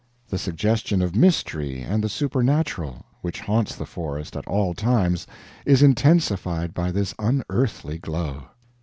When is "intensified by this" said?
5.83-7.13